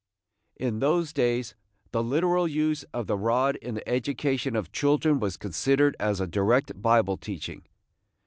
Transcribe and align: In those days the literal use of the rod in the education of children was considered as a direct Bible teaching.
In 0.55 0.79
those 0.79 1.13
days 1.13 1.53
the 1.91 2.01
literal 2.01 2.47
use 2.47 2.81
of 2.91 3.05
the 3.05 3.15
rod 3.15 3.57
in 3.57 3.75
the 3.75 3.87
education 3.87 4.55
of 4.55 4.71
children 4.71 5.19
was 5.19 5.37
considered 5.37 5.95
as 5.99 6.19
a 6.19 6.25
direct 6.25 6.81
Bible 6.81 7.17
teaching. 7.17 7.61